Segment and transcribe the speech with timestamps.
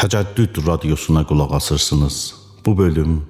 [0.00, 2.34] Təcəddüd radiosuna qulaq asırsınız.
[2.66, 3.26] Bu bölüm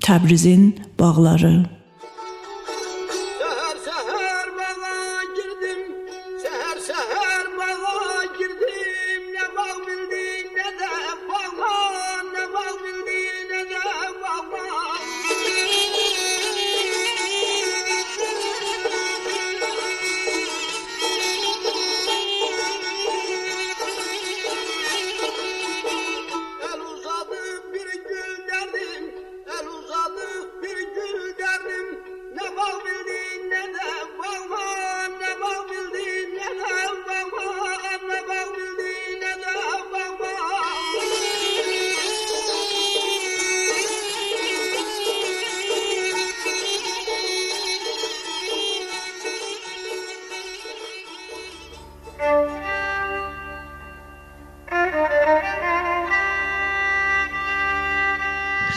[0.00, 1.66] Təbrizin bağları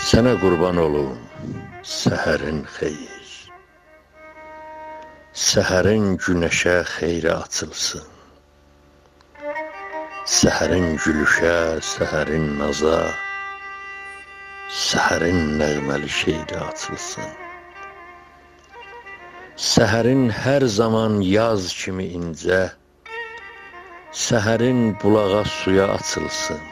[0.09, 1.17] Sənə qurban olum,
[1.85, 3.27] səhərin xeyir.
[5.47, 8.07] Səhərin günəşə xeyri açılsın.
[10.37, 11.53] Səhərin gülüşə,
[11.91, 12.97] səhərin naza,
[14.87, 17.29] səhərin nəğməli şeiri açılsın.
[19.69, 22.63] Səhərin hər zaman yaz kimi incə,
[24.27, 26.63] səhərin bulağa suya açılsın.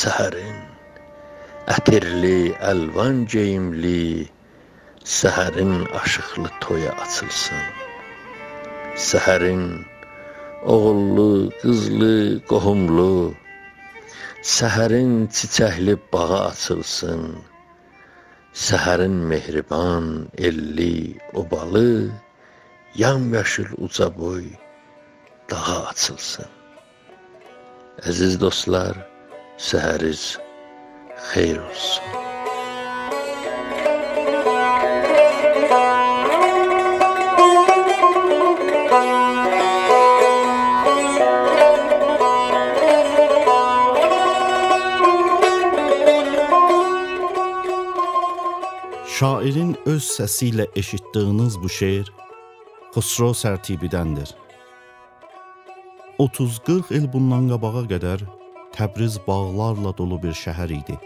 [0.00, 0.71] Səhərin
[1.70, 4.26] Ətirli, əlvan geyimli,
[5.06, 7.62] səhərin aşıqlı toya açılsın.
[8.98, 9.86] Səhərin
[10.66, 13.36] oğullu, qızlı, qohumlu,
[14.42, 17.38] səhərin çiçəkli bağı açılsın.
[18.66, 22.10] Səhərin mehriban, elli, obalı,
[22.98, 24.50] yamyaşıl uca boy
[25.50, 26.50] dağa açılsın.
[28.02, 28.98] Əziz dostlar,
[29.58, 30.42] səhəriz
[31.30, 32.04] xeyir olsun.
[49.22, 52.08] şairin öz səsi ilə eşitdiyiniz bu şeir
[52.94, 54.32] Xusro sərtibidəndir.
[56.18, 58.26] 30-40 il bundan qabağa qədər
[58.74, 60.98] Təbriz bağlarla dolu bir şəhər idi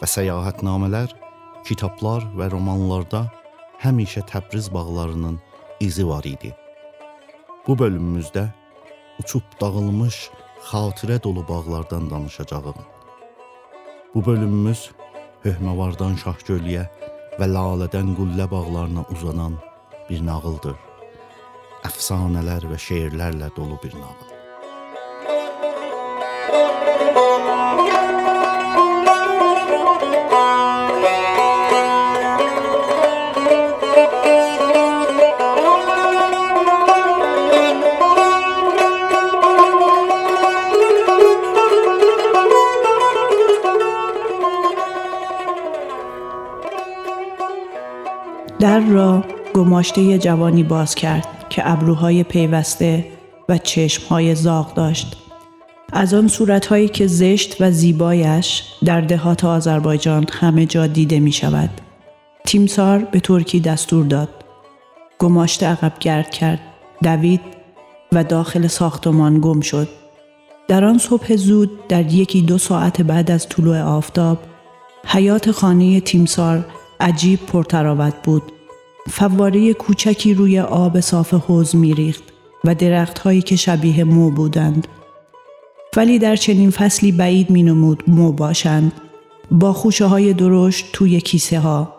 [0.00, 1.12] və səyahətnamələr,
[1.68, 3.26] kitablar və romanlarda
[3.82, 5.38] həmişə Təbriz bağlarının
[5.80, 6.54] izi var idi.
[7.66, 8.46] Bu bölümümüzdə
[9.20, 10.30] uçub dağılmış
[10.70, 12.80] xatirə dolu bağlardan danışacağım.
[14.14, 14.90] Bu bölümümüz
[15.44, 16.82] Höhməvardan Şahgölüyə
[17.38, 19.56] və Lalədən Qullə bağlarına uzanan
[20.10, 20.76] bir nağıldır.
[21.88, 24.29] Əfsanələr və şeirlərlə dolu bir nağıl.
[48.60, 53.06] در را گماشته جوانی باز کرد که ابروهای پیوسته
[53.48, 55.16] و چشمهای زاغ داشت.
[55.92, 61.70] از آن صورتهایی که زشت و زیبایش در دهات آذربایجان همه جا دیده می شود.
[62.46, 64.28] تیمسار به ترکی دستور داد.
[65.18, 66.60] گماشته عقب گرد کرد.
[67.02, 67.40] دوید
[68.12, 69.88] و داخل ساختمان گم شد.
[70.68, 74.38] در آن صبح زود در یکی دو ساعت بعد از طلوع آفتاب
[75.06, 76.64] حیات خانه تیمسار
[77.00, 78.42] عجیب پرتراوت بود.
[79.08, 82.22] فواره کوچکی روی آب صاف حوز میریخت
[82.64, 84.86] و درختهایی که شبیه مو بودند.
[85.96, 88.92] ولی در چنین فصلی بعید می نمود مو باشند.
[89.50, 91.94] با خوشه های درشت توی کیسه ها.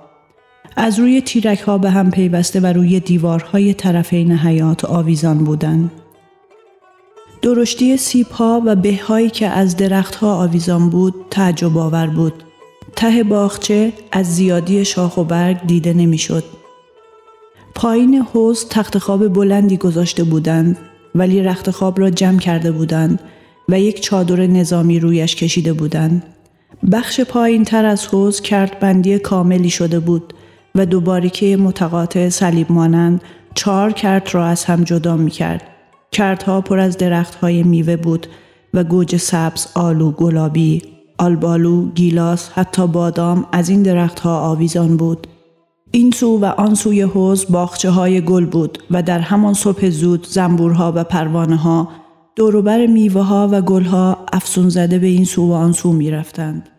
[0.76, 5.92] از روی تیرک ها به هم پیوسته و روی دیوارهای طرفین حیات آویزان بودند.
[7.42, 12.44] درشتی سیب ها و بههایی که از درختها آویزان بود تعجب آور بود.
[12.96, 16.44] ته باغچه از زیادی شاخ و برگ دیده نمی‌شد.
[17.76, 20.78] پایین حوز تخت خواب بلندی گذاشته بودند
[21.16, 23.20] ولی رخت خواب را جمع کرده بودند
[23.70, 26.24] و یک چادر نظامی رویش کشیده بودند.
[26.92, 30.34] بخش پایین تر از حوز کرد بندی کاملی شده بود
[30.76, 33.22] و دو باریکه متقاطع صلیب مانند
[33.56, 35.64] چهار کرد را از هم جدا می کرد.
[36.12, 38.28] کردها پر از درختهای میوه بود
[38.74, 40.82] و گوجه سبز، آلو، گلابی،
[41.22, 45.28] آلبالو، گیلاس، حتی بادام از این درختها آویزان بود.
[45.92, 50.28] این سو و آن سوی حوز باخچه های گل بود و در همان صبح زود
[50.28, 51.88] زنبورها و پروانه ها
[52.36, 56.12] دوروبر میوه ها و گل ها افسون زده به این سو و آن سو می
[56.12, 56.70] رفتند.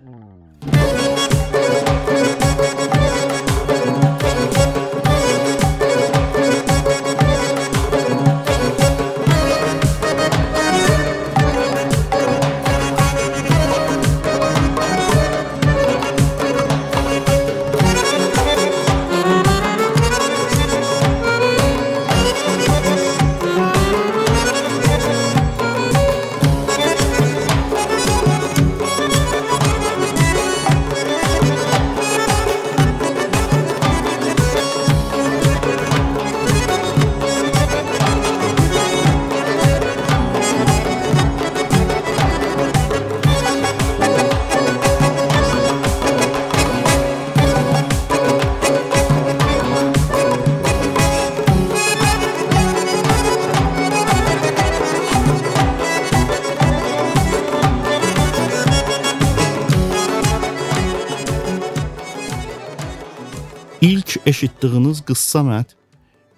[64.43, 65.77] Eşitdiyiniz qıssa mət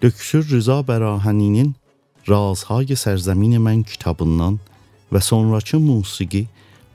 [0.03, 1.71] Döksür Rıza Bərahəninin
[2.29, 4.59] Razhay Sərzəmin Mən kitabından
[5.13, 6.43] və sonrakı musiqi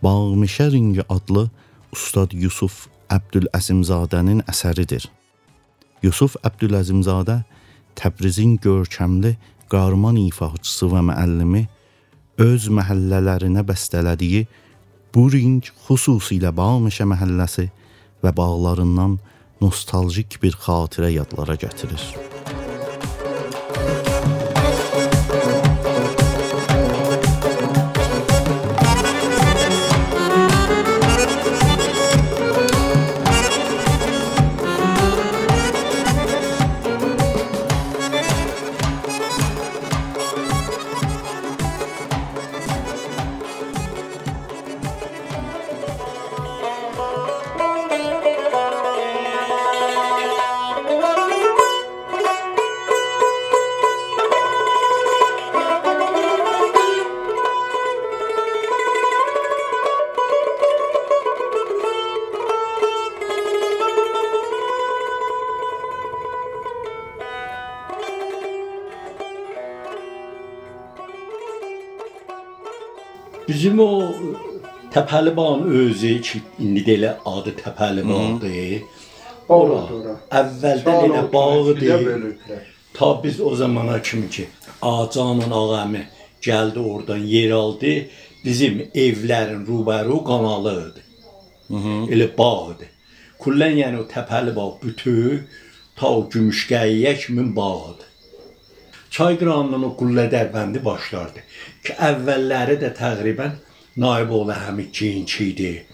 [0.05, 1.47] Bağmışə Ringi adlı
[1.95, 5.07] Ustad Yusuf Əbdüləzimzadənin əsəridir.
[6.05, 7.39] Yusuf Əbdüləzimzadə
[7.97, 9.33] Təbrizin görkəmli
[9.73, 11.63] qarman ifaçısı və müəllimi
[12.45, 14.45] öz məhəllələrinə bəstələdiyi
[15.15, 17.65] bu ring xüsusilə Bağmışə məhəlləsi
[18.21, 19.17] və bağlarından
[19.61, 22.38] nostaljik bir xatirə yadlara gətirir.
[73.59, 74.13] Bizim o
[74.91, 78.85] Təpəli bağın özü ki, indi də elə adı Təpəli bağdır.
[79.55, 79.79] Ora
[80.39, 81.81] əvvəldən elə bağdır.
[82.05, 82.61] bölüblər.
[82.93, 84.45] Ta biz o zamana kimi ki,
[84.81, 86.03] Ağcanın ağamı
[86.41, 87.93] gəldi oradan yer aldı.
[88.45, 91.03] Bizim evlərin rubəru qanalıdır.
[92.15, 92.89] Elə bağdır.
[93.43, 95.43] Kullən yəni o təpəli bağ bütün
[95.97, 98.08] ta o Gümüşqəyiyə kimi bağdır.
[99.09, 101.41] Çay qıranından o qullə dərbəndi başlardı.
[101.83, 103.55] Ki əvvəlləri də təqribən
[103.97, 105.85] Naiboğlu Həmid Cinçi idi.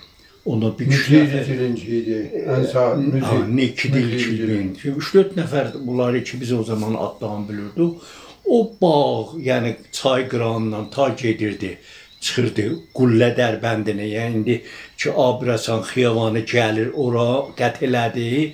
[0.46, 2.18] Ona bir üç Müziği nəfər birinciydi.
[2.56, 3.22] Ən sağ müziği.
[3.22, 4.68] Ha, Neki dil kilbin.
[4.84, 8.04] 3-4 nəfər bunları ki biz o zaman addan bilirdik.
[8.46, 11.78] O bağ, yəni çay qıranından ta gedirdi,
[12.20, 14.06] çıxırdı Qullə Dərbəndinə.
[14.06, 14.62] Yəni indi
[14.98, 17.26] ki Abrasan xiyavanı gəlir ora
[17.58, 18.54] qət elədi.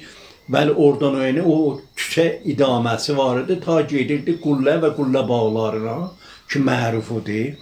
[0.52, 1.58] Bəli, oradan öynə o
[1.96, 5.94] küçə idaməsi var idi, ta gedirdi Qullə və Qullə bağlarına
[6.52, 7.54] ki mərufudur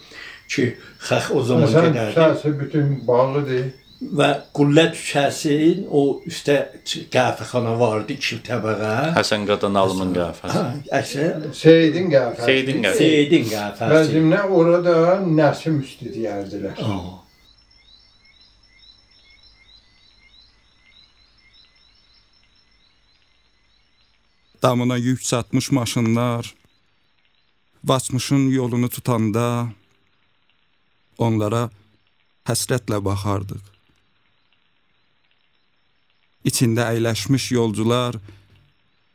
[0.50, 0.66] ki
[1.10, 2.16] xəx o zaman Sən gedərdi.
[2.18, 3.68] səsi bütün bağlıdır.
[4.16, 6.56] Və Qullə küçəsinin o üstə
[7.14, 8.94] qəhvəxana vardı, iki təbəqə.
[9.20, 10.56] Həsən Qadan alımın qiyafəsi.
[10.56, 10.66] Hə,
[11.02, 12.46] əksər Seydin qəfəsi.
[12.48, 12.98] Seydin qəfəsi.
[13.04, 13.92] Seydin qəhvəsi.
[13.94, 14.96] Vəzimlə orada
[15.28, 16.80] Nəsim üstü deyərdilər.
[16.80, 17.19] Aa,
[24.62, 26.56] damına yük çatmış maşınlar
[27.84, 29.72] Vaçmışın yolunu tutanda
[31.18, 31.70] onlara
[32.48, 33.62] həsrətlə baxardıq.
[36.44, 38.18] İçində əyləşmiş yolcular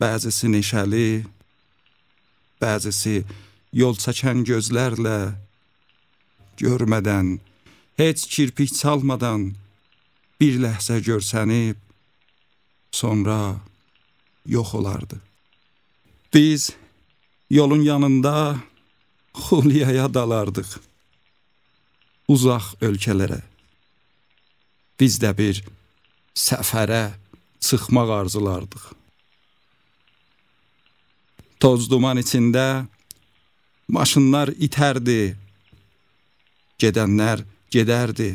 [0.00, 1.24] bəzisi neşəli,
[2.62, 3.18] bəzisi
[3.72, 5.18] yol çəkən gözlərlə
[6.60, 7.36] görmədən,
[8.00, 9.50] heç kirpik çalmadan
[10.40, 11.76] bir ləhzə görsənib
[12.92, 13.60] sonra
[14.46, 15.20] yox olardı.
[16.34, 16.70] Biz
[17.50, 18.58] yolun yanında
[19.34, 20.70] Xuliyaya dalardıq.
[22.28, 23.40] Uzaq ölkələrə.
[25.00, 25.60] Biz də bir
[26.34, 27.14] səfərə
[27.60, 28.84] çıxmaq arzulardıq.
[31.60, 32.86] Toz duman içində
[33.88, 35.36] maşınlar itərdi.
[36.78, 38.32] Gedənlər gedərdi.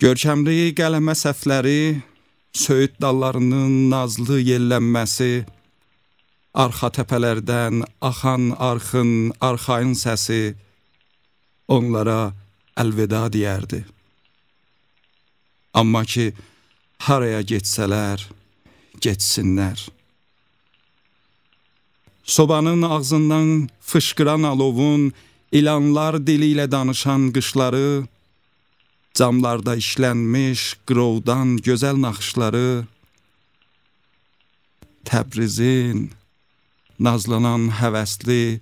[0.00, 1.80] Görkəmli qələmə səhvləri,
[2.56, 5.44] söyüd dallarının nazlı yellənməsi,
[6.64, 9.10] arxa təpələrdən axan arxın,
[9.48, 10.54] arxayın səsi
[11.68, 12.32] onlara
[12.80, 13.82] əlvida deyərdi.
[15.76, 16.30] Amma ki,
[17.04, 18.24] haraya getsələr,
[19.04, 19.78] getsinlər.
[22.24, 25.12] Sobanın ağzından fışqıran alovun
[25.52, 28.06] ilanlar dili ilə danışan qışları,
[29.16, 32.84] camlarda işlənmiş qrovdan gözəl naxışları,
[35.06, 36.10] Təbrizin
[36.98, 38.58] nazlanan həvəsli,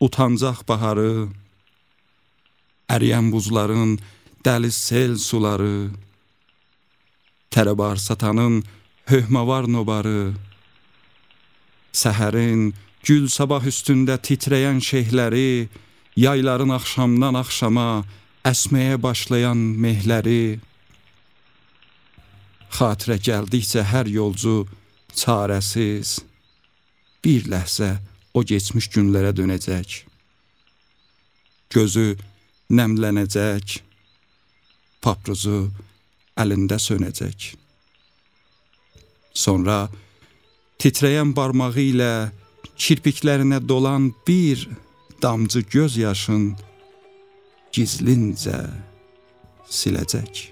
[0.00, 1.28] utancaq baharı,
[2.94, 3.98] əriyən buzların
[4.46, 5.92] dəli sel suları,
[7.54, 8.62] tərəbar satanın
[9.12, 10.32] höhməvar nobarı,
[11.92, 12.72] səhərin
[13.06, 15.68] gül sabah üstündə titrəyən şeyhləri,
[16.16, 17.88] yayların axşamdan axşama
[18.44, 20.60] əsməyə başlayan mehləri,
[22.74, 24.64] xatirə gəldikcə hər yolcu
[25.14, 26.18] çarəsiz,
[27.24, 27.94] bir ləhzə
[28.34, 30.02] o keçmiş günlərə dönəcək.
[31.74, 32.06] Gözü
[32.74, 33.78] nəmlənəcək,
[35.04, 35.60] papruzu
[36.40, 37.54] əlində sönəcək.
[39.34, 39.88] Sonra
[40.82, 42.12] titrəyən barmağı ilə
[42.76, 44.68] kirpiklərinə dolan bir
[45.22, 46.54] damcı göz yaşın
[47.74, 48.58] gizlincə
[49.66, 50.42] siləcək.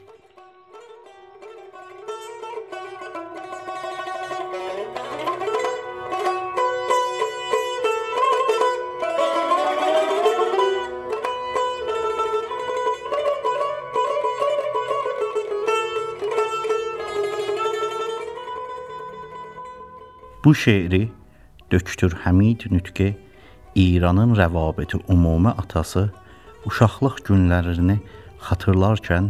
[20.42, 21.04] Bu şeiri
[21.70, 23.12] Döktür Həmid Nütqi
[23.74, 26.10] İranın rəvabiti ümumi atası
[26.68, 27.96] uşaqlıq günlərini
[28.46, 29.26] xatırlarkən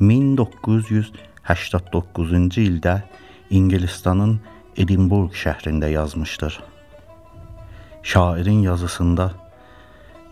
[0.00, 2.94] 1989-cu ildə
[3.50, 4.40] İngilistanın
[4.76, 6.60] Edinburgh şəhrində yazmışdır.
[8.02, 9.32] Şairin yazısında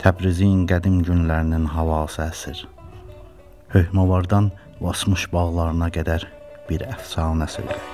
[0.01, 2.65] Təbrizin qədim günlərinin havası əsir.
[3.75, 6.23] Höhməvardan basmış bağlarına qədər
[6.71, 7.90] bir əfsanə söyləyir.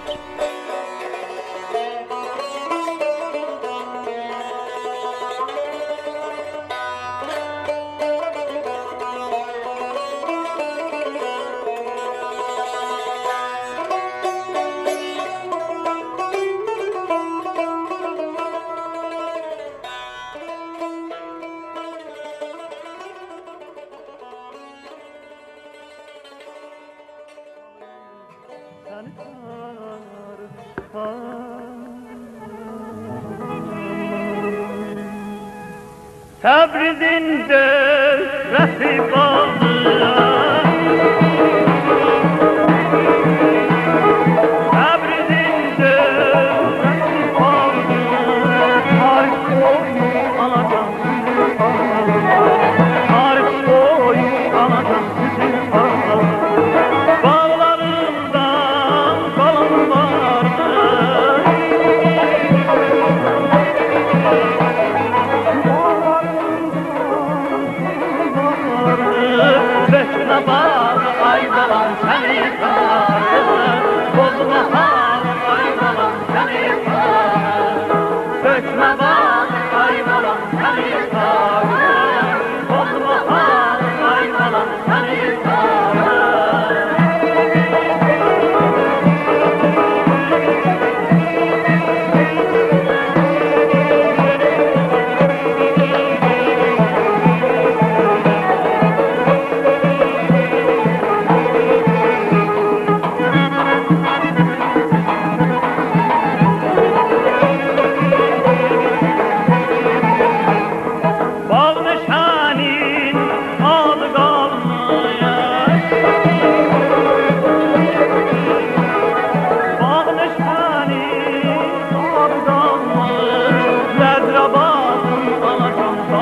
[70.28, 72.40] بابا أيضا عن سني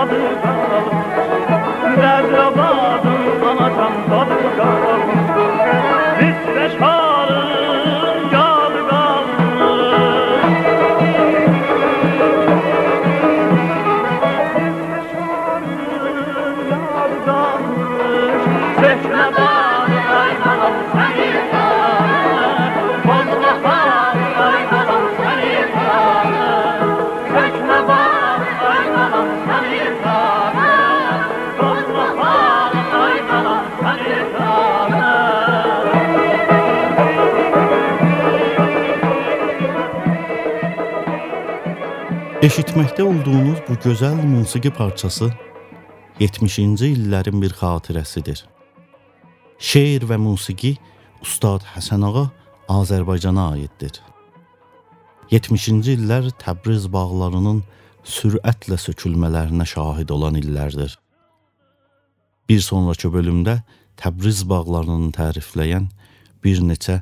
[0.04, 1.33] Abu Talib
[42.54, 45.26] Eşitməkdə olduğunuz bu gözəl musiqi parçası
[46.20, 48.44] 70-ci illərin bir xatirəsidir.
[49.58, 50.70] Şeir və musiqi
[51.24, 52.22] Ustad Həsən ağa
[52.76, 53.98] Azərbaycana aiddir.
[55.32, 57.64] 70-ci illər Təbriz bağlarının
[58.06, 60.94] sürətlə sökülmələrinə şahid olan illərdir.
[62.46, 63.64] Bir sonrakı bölümdə
[63.98, 65.90] Təbriz bağlarını tərifləyən
[66.46, 67.00] bir neçə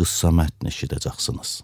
[0.00, 1.58] qıssa mətn eşidəcəksiniz.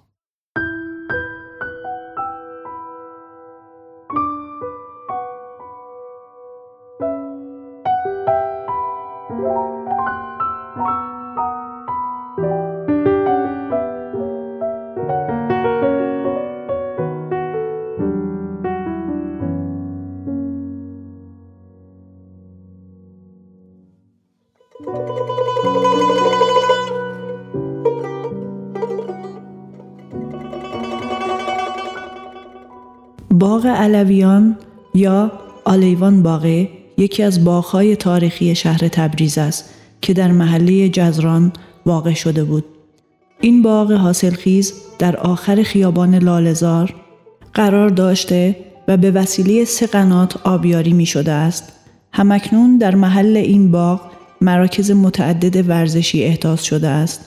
[33.80, 34.56] علویان
[34.94, 35.32] یا
[35.64, 36.68] آلیوان باغه
[36.98, 39.70] یکی از باغهای تاریخی شهر تبریز است
[40.02, 41.52] که در محله جزران
[41.86, 42.64] واقع شده بود.
[43.40, 46.94] این باغ حاصلخیز در آخر خیابان لالزار
[47.54, 48.56] قرار داشته
[48.88, 51.72] و به وسیله سه قنات آبیاری می شده است.
[52.12, 54.00] همکنون در محل این باغ
[54.40, 57.20] مراکز متعدد ورزشی احداث شده است.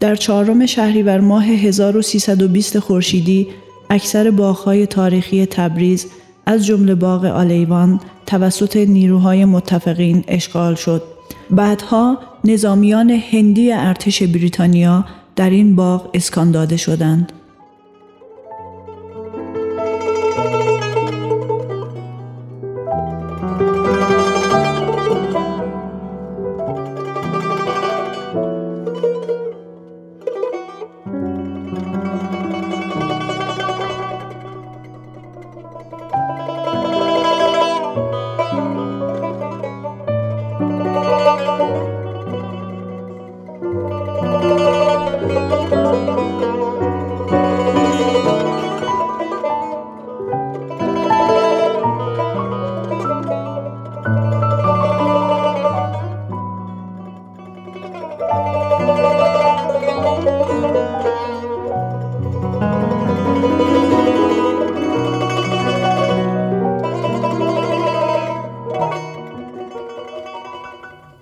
[0.00, 3.48] در چهارم شهریور ماه 1320 خورشیدی
[3.90, 6.06] اکثر باغ‌های تاریخی تبریز
[6.46, 11.02] از جمله باغ آلیوان توسط نیروهای متفقین اشغال شد.
[11.50, 15.04] بعدها نظامیان هندی ارتش بریتانیا
[15.36, 17.32] در این باغ اسکان داده شدند.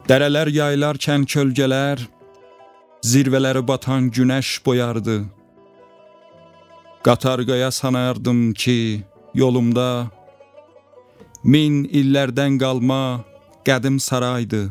[0.08, 1.98] Dereler yaylarken kölgeler,
[3.04, 5.16] zirvələri batan günəş boyardı.
[7.04, 10.08] Qatarqaya sanardım ki, yolumda
[11.44, 13.24] min illərdən qalma
[13.68, 14.62] qədim saraydı.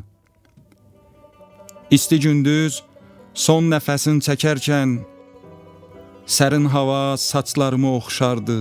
[1.95, 2.81] İsti gündüz
[3.45, 4.97] son nəfəsin çəkərkən
[6.25, 8.59] sərin hava saçlarımı oxşardı.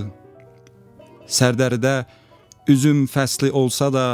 [1.37, 1.95] Sərdəridə
[2.67, 4.07] üzüm fəsli olsa da,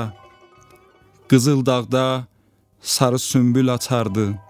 [1.30, 2.28] Qızıldağda
[2.82, 4.49] sarı sümbül açardı.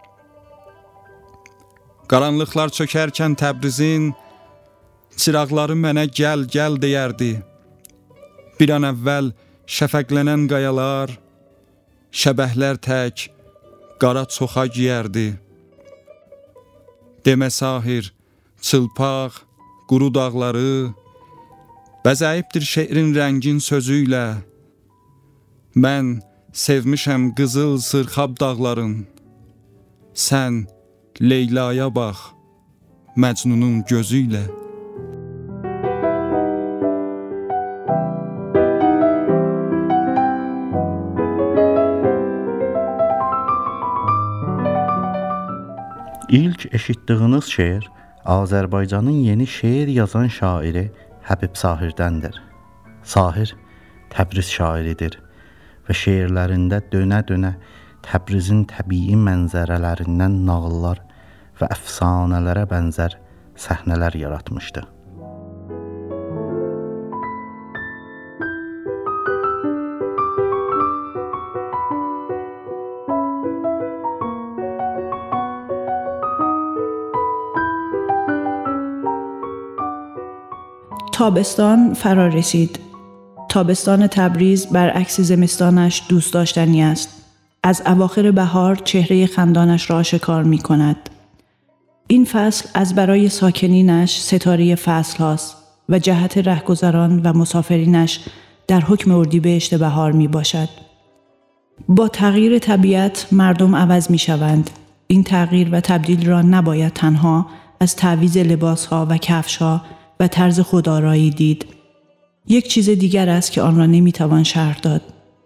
[2.10, 4.08] Qaranlıqlar çökərkən Təbrizin
[5.22, 7.36] çıraqları mənə gəl, gəl deyərdi.
[8.58, 9.28] Bir an əvvəl
[9.70, 11.14] şəfəqlənən qayalar,
[12.22, 13.28] şəbəhlər tək
[14.02, 15.28] qara çoxa giyərdi.
[17.26, 18.10] Demə sahir,
[18.66, 19.38] çılpaq,
[19.90, 20.90] quru dağları,
[22.06, 24.26] bəzəyibdir şeirin rəngin sözü ilə.
[25.78, 26.24] Mən
[26.66, 28.98] sevmişəm qızıl sırxab dağların.
[30.26, 30.64] Sən
[31.22, 32.18] Leylaya bax,
[33.16, 34.44] Məcnunun gözü ilə.
[46.30, 47.90] İlk eşitdiyiniz şeir
[48.26, 50.86] Azərbaycanın yeni şeir yazan şairi
[51.28, 52.40] Həbib Sahirdəndir.
[53.04, 53.56] Sahir
[54.16, 55.20] Təbriz şairidir
[55.84, 57.54] və şeirlərində dönə-dönə
[58.08, 61.09] Təbrizin təbii mənzərələrindən nağıllar
[61.60, 63.18] və əfsanələrə bənzər
[63.60, 64.86] səhnələr yaratmışdı.
[81.20, 82.80] تابستان فرا رسید.
[83.50, 87.10] تابستان تبریز برعکس زمستانش دوست داشتنی است.
[87.64, 91.09] از اواخر بهار چهره خندانش را آشکار می کند.
[92.12, 95.58] این فصل از برای ساکنینش ستاره فصل هاست
[95.90, 98.20] و جهت رهگذران و مسافرینش
[98.68, 100.70] در حکم اردیبهشت بهار می باشد.
[101.90, 104.70] با تغییر طبیعت مردم عوض می شوند.
[105.08, 107.48] این تغییر و تبدیل را نباید تنها
[107.80, 109.82] از تعویز لباس ها و کفش ها
[110.20, 111.66] و طرز خودآرایی دید
[112.48, 115.02] یک چیز دیگر است که آن را نمی‌توان شرح داد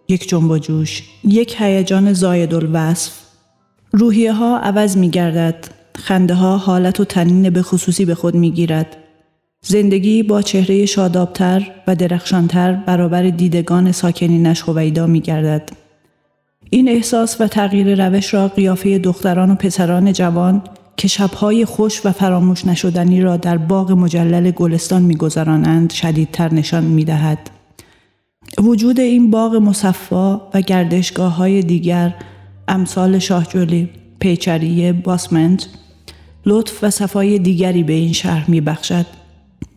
[0.08, 3.12] یک جنب و جوش یک هیجان زاید الوصف
[3.92, 8.50] روحیه ها عوض می گردد خنده ها حالت و تنین به خصوصی به خود می
[8.50, 8.96] گیرد
[9.66, 15.70] زندگی با چهره شادابتر و درخشانتر برابر دیدگان ساکنینش هویدا می گردد.
[16.70, 20.62] این احساس و تغییر روش را قیافه دختران و پسران جوان
[20.96, 27.50] که شبهای خوش و فراموش نشدنی را در باغ مجلل گلستان میگذرانند شدیدتر نشان می‌دهد.
[28.58, 32.14] وجود این باغ مصفا و گردشگاه های دیگر
[32.68, 35.68] امثال شاهجولی، پیچریه، باسمنت
[36.46, 39.06] لطف و صفای دیگری به این شهر می بخشد.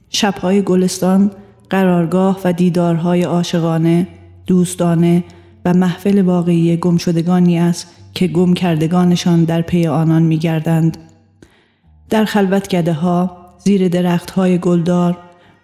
[0.10, 1.32] شبهای گلستان
[1.70, 4.08] قرارگاه و دیدارهای عاشقانه،
[4.48, 5.24] دوستانه
[5.66, 10.98] و محفل واقعی گمشدگانی است که گم کردگانشان در پی آنان می گردند.
[12.10, 15.18] در خلوتگده ها، زیر درخت های گلدار،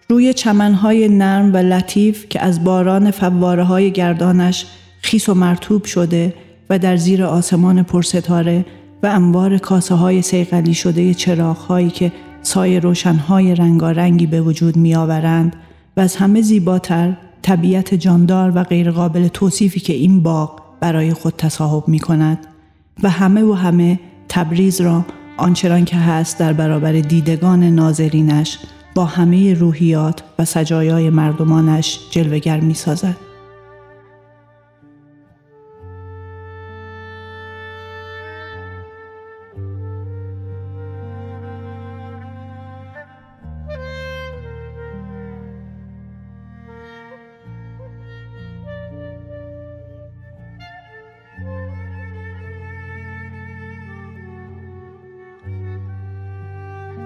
[0.09, 4.65] روی چمنهای نرم و لطیف که از باران فواره های گردانش
[5.01, 6.33] خیس و مرتوب شده
[6.69, 8.65] و در زیر آسمان پرستاره
[9.03, 12.11] و انبار کاسه های سیغلی شده چراغ هایی که
[12.41, 15.55] سایه روشنهای رنگارنگی به وجود می آورند
[15.97, 21.87] و از همه زیباتر طبیعت جاندار و غیرقابل توصیفی که این باغ برای خود تصاحب
[21.87, 22.47] می کند
[23.03, 25.05] و همه و همه تبریز را
[25.37, 28.59] آنچنان که هست در برابر دیدگان ناظرینش
[28.95, 33.32] با همه روحیات و سجایای مردمانش جلوگر می سازد.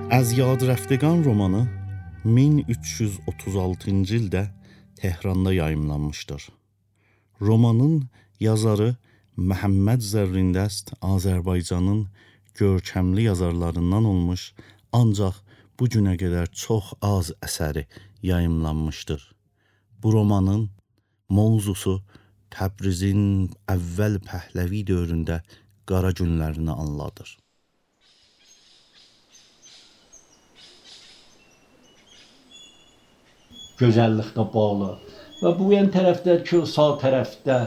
[0.08, 1.65] Az Yadrəftəqan romanı
[2.24, 4.43] 1336-cı ildə
[4.96, 6.46] Tehranda yayımlanmışdır.
[7.41, 8.06] Romanın
[8.39, 8.96] yazarı
[9.38, 12.06] Məhəmməd Zərrindəst Azərbaycanın
[12.56, 14.54] görkəmli yazarlarından olmuş,
[14.96, 15.41] ancaq
[15.80, 17.84] bu günə qədər çox az əsəri
[18.24, 19.22] yayımlanmışdır.
[20.04, 20.70] Bu romanın
[21.30, 21.98] mövzusu
[22.56, 25.41] Təbrizin əvvəl Pəhləvi dövründə
[25.86, 27.36] qara günlərini anladır.
[33.80, 34.92] Gözəlliklə bağlı.
[35.42, 37.58] Və bu yan tərəfdə ki, sağ tərəfdə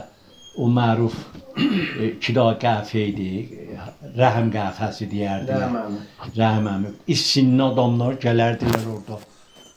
[0.59, 1.15] o məruf
[1.55, 3.29] e, kida qəhvə idi.
[4.17, 5.75] Rəhəm qəhvəsi deyərdilər.
[6.35, 6.95] Rəhəm əmi.
[7.15, 9.19] İssinli adamlar gələrdilər orada.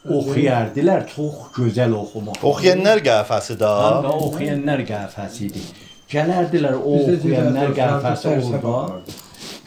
[0.05, 2.43] Oxuyardılar, çox gözəl oxumaq.
[2.51, 3.71] Oxuyanlar qəhvəsi də.
[3.85, 5.63] Həm də oxuyanlar qəhvəsi idi.
[6.15, 9.21] Gələrdilər o oxuyanlar qəhvəsi orada.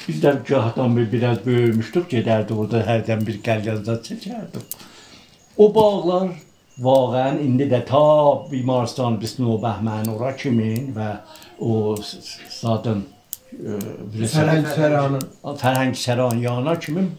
[0.08, 4.78] Biz də gahdan bir biraz böyümüşdük, gedərdi orada hərdən bir qəlyanza çəkərdik.
[5.58, 6.30] O bağlar
[6.79, 11.11] واقعا indi də ta بیمارستان 29 بهمن ora kimin və
[11.61, 11.97] o
[12.61, 13.03] zaten
[13.53, 17.11] Fərəng Səranın Fərhəng Səran yana kimin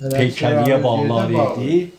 [0.00, 1.90] peykəliyə bağlar idi.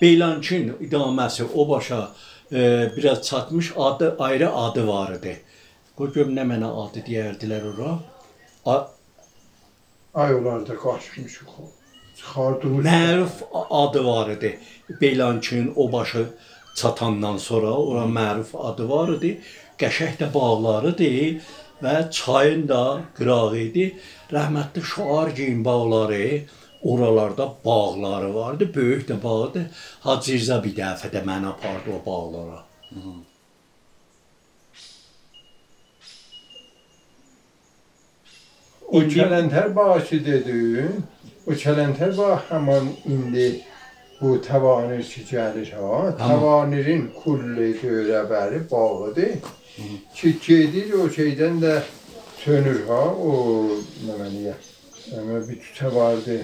[0.00, 2.10] Beylançın idaməsi o başa
[2.52, 5.36] e, biraz çatmış adı ayrı adı var idi.
[5.98, 7.94] Bu görüm nə mənə adı deyərdilər ora.
[8.66, 8.74] A,
[10.14, 11.40] ay olardı qaçmış.
[12.21, 12.85] Çıxardılmış.
[12.85, 13.35] Məruf
[13.71, 14.59] adı var idi.
[15.01, 16.25] Beylançın o başı
[16.75, 19.41] çatandan sonra ora məruf adı var idi.
[19.79, 21.41] Qəşəng də bağları idi
[21.83, 23.95] və çayın da qırağı idi.
[24.31, 26.41] Rəhmətli Şuargin bağları
[26.81, 29.69] oralarda bağları vardı, böyük də bağdı.
[30.01, 32.63] Hacı Rza bir dəfə də məni apardı o bağlara.
[38.91, 41.05] O Kələntər bağışı dedin.
[41.47, 43.47] O Kələntər bağ həman indi
[44.21, 46.11] bu Tavanir ki gəlir ha.
[46.19, 49.31] Tavanirin kulli görəbəri bağıdır.
[50.15, 51.73] Ki gedir o şeydən də
[52.43, 53.33] sönür ha o
[54.05, 54.53] nə məniyə.
[55.17, 56.41] Amma bir tütə vardı.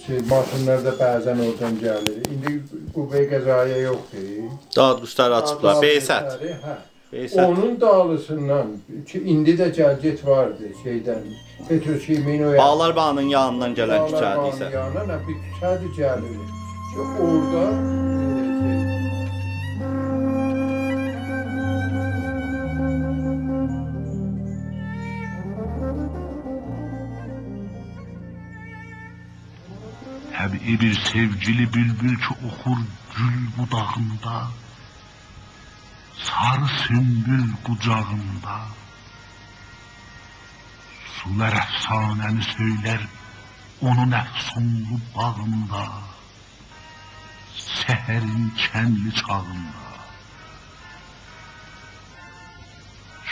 [0.00, 2.20] Şey, maşınlar da bəzən oradan gəlir.
[2.34, 2.54] İndi
[2.94, 4.46] bu bey qəzaya yoxdur.
[4.76, 5.82] Dadquşlar açıblar.
[5.84, 6.38] Beysət.
[6.64, 6.76] Hə.
[7.12, 7.48] Behzat.
[7.48, 8.66] Onun dağlısından,
[9.14, 11.22] indi de cacet vardı şeyden,
[11.68, 12.58] Petroşimino'ya.
[12.58, 14.72] Bağlar bağının yağından gelen küçədi isə.
[14.72, 16.60] Bağlar bağının yağından bir küçədi gəlir.
[17.20, 17.90] Orada
[30.32, 32.78] Təbii bir sevgili bülbül ki oxur
[33.16, 34.48] gül budağında
[36.24, 38.56] sarı sümbül qucağında.
[41.16, 43.04] Sular əfsanəni söylər
[43.80, 45.84] onun əfsunlu bağında.
[47.60, 49.88] Səhərin kənli çağında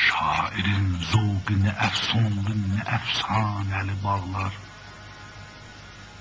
[0.05, 2.55] Şairin zövqini əfsunlu,
[2.97, 4.57] əfsanəli bağlar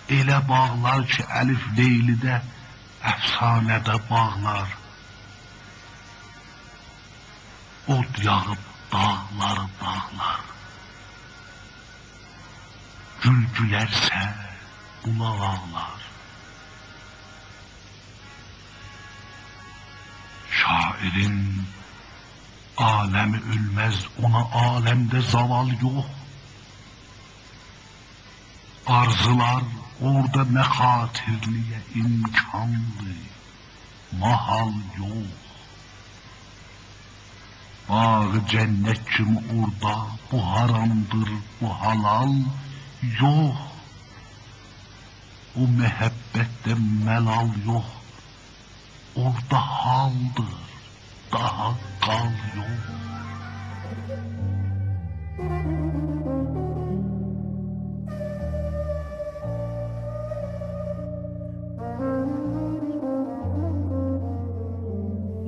[0.08, 2.38] Elə bağlar ki, Əlif Leylidə
[3.12, 4.70] əfsanədə bağlar
[7.88, 8.58] Ot yağıp
[8.92, 10.40] dağlar dağlar.
[13.22, 14.36] Gül gülerse
[15.06, 15.98] ulak ağlar.
[20.52, 21.68] Şairin
[22.78, 26.10] alemi ölmez, ona alemde zaval yok.
[28.88, 29.64] Arzılar
[30.02, 33.14] orada ne hatirliye imkanlı,
[34.20, 35.47] mahal yok.
[37.90, 39.00] Bağı cennet
[39.58, 39.98] orada
[40.32, 41.30] bu haramdır
[41.62, 42.34] bu halal
[43.22, 43.56] yok.
[45.56, 47.84] O mehabbette melal yok.
[49.16, 50.54] Orada haldır
[51.32, 52.68] daha kal yok.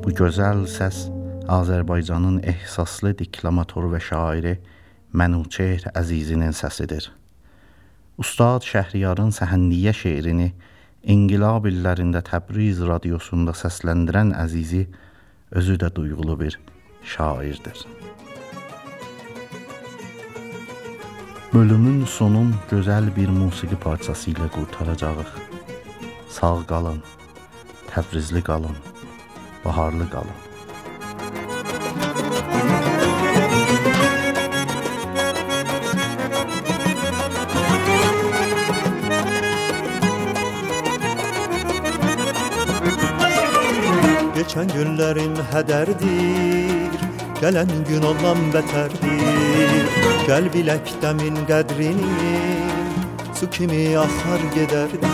[0.04, 1.19] Bu gözəl səs
[1.50, 4.58] Azərbaycanın ehsaslı deklamatoru və şairi
[5.18, 7.08] Mənuçehr Əzizinin səsidir.
[8.22, 10.52] Ustad Şəhriyarın Səhənniyə şeirini
[11.10, 14.84] İnqilab illərində Təbriz radiosunda səsləndirən Əzizi
[15.52, 16.60] özü də duyğulu bir
[17.16, 17.86] şairdir.
[21.54, 25.34] Bölümün sonun gözəl bir musiqi parçası ilə qurtaracağıq.
[26.30, 27.02] Sağ qalın,
[27.90, 28.78] Təbrizli qalın,
[29.66, 30.49] baharlı qalın.
[44.80, 47.00] günlerim hederdir.
[47.42, 49.86] Gelen gün ondan beterdir.
[50.28, 51.96] Gel bilek demin kadrini
[53.40, 55.10] Su kimi akar giderdir.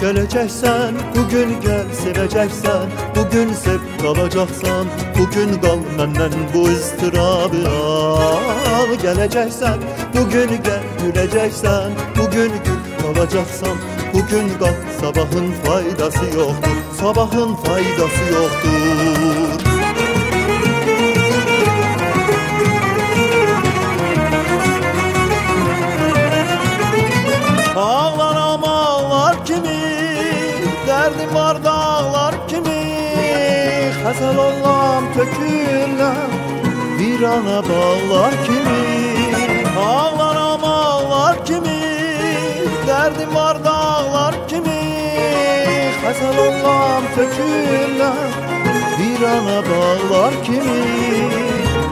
[0.00, 4.86] Geleceksen bugün gel seveceksen Bugün sev kalacaksan
[5.18, 9.78] Bugün kal benden bu ıstırabı al Geleceksen
[10.14, 13.76] bugün gel güleceksen Bugün gül kalacaksan
[14.14, 16.91] Bugün kal sabahın faydası yoktur.
[17.02, 18.34] Sabahın faydası
[27.76, 29.80] Ağlaram ağlar kimi
[30.86, 32.82] Derdim var dağlar kimi.
[34.02, 36.32] Xəzəl olam töküləm
[36.98, 38.82] Virana bağlar kimi.
[39.78, 41.82] Ağlar kimi
[42.86, 44.81] Derdim var dağlar kimi
[46.04, 48.12] Hasan olmam tökülme
[48.98, 51.42] Bir ana bağlar kimi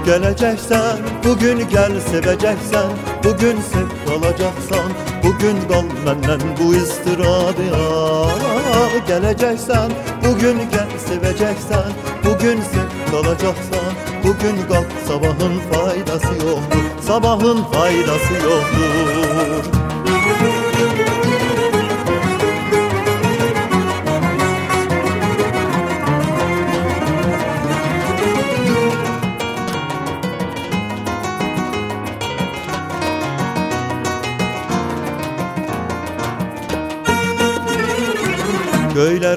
[0.06, 2.90] Geleceksen bugün gel seveceksen
[3.24, 4.90] Bugün sev kalacaksan
[5.24, 9.90] Bugün kal benden bu istirabi ah, Geleceksen
[10.24, 11.92] bugün gel seveceksen
[12.24, 13.92] Bugün sev kalacaksan
[14.24, 19.70] Bugün kalk sabahın faydası yoktur Sabahın faydası yoktur.
[20.04, 21.19] Müzik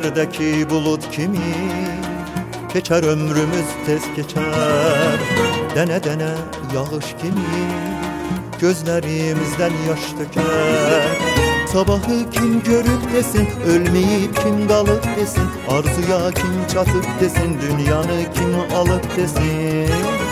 [0.04, 1.38] Göylerdeki bulut kimi?
[2.74, 4.44] Keçer ömrümüz tez geçer.
[5.76, 6.30] Dene dene
[6.76, 7.42] yağış kimi?
[8.60, 11.18] Gözlerimizden yaş döker
[11.68, 15.44] Sabahı kim görüp desin Ölmeyip kim kalıp desin?
[15.70, 20.23] Arzuya kim çatıp desin Dünyanı kim alıp desin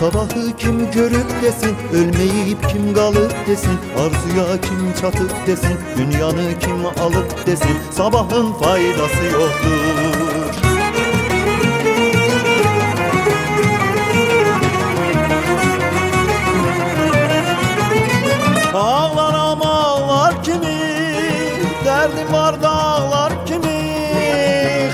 [0.00, 7.46] Sabahı kim görüp desin Ölmeyip kim kalıp desin Arzuya kim çatıp desin Dünyanı kim alıp
[7.46, 10.54] desin Sabahın faydası yoktur.
[18.74, 20.80] Ağlaram ağlar kimi
[21.84, 23.80] Derdim var dağlar kimi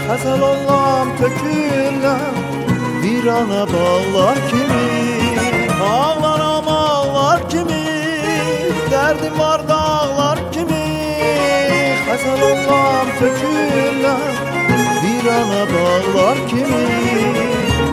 [0.09, 2.37] Xəzəl olam töküləm
[3.03, 4.95] Virana bağlar kimi
[12.27, 14.23] Xəzəl olam töküləm
[15.03, 16.87] Virana bağlar kimi.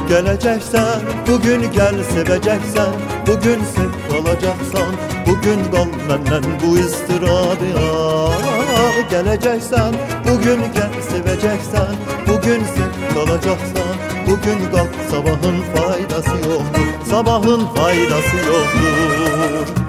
[0.10, 2.96] Gələcəksən, bugün gəl sevəcəksən
[3.28, 8.34] Bugün sev qalacaqsan Bugün qal məndən bu istirabı al.
[8.74, 9.94] Kal geleceksen
[10.28, 11.96] Bugün gel seveceksen
[12.28, 13.96] Bugün sev kalacaksan
[14.28, 19.83] Bugün kalk sabahın faydası yoktur Sabahın faydası yoktur